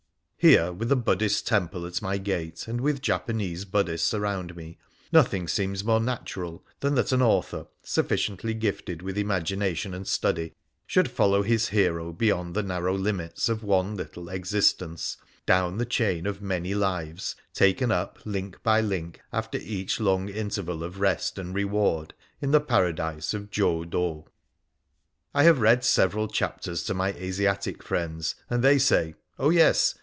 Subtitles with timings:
[0.43, 4.79] Here, 'with a Buddhist temple at my gate, and with Japanese Buddhists around me,
[5.11, 10.53] nothing seems more natural than that an author, sufficiently gifted with imagination and study,
[10.87, 16.25] should follow his hero beyond the narrow limits of one little existence, down the chain
[16.25, 21.53] of many lives, taken up link by link, after each long interval of rest and
[21.53, 24.25] reward in the Paradise of J6 D6.
[25.35, 29.99] I have read several chapters to my Asiatic friends, and they say,' Oh, yes